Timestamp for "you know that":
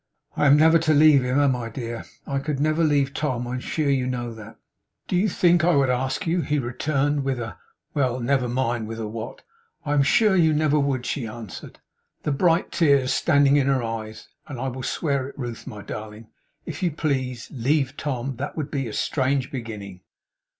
3.91-4.57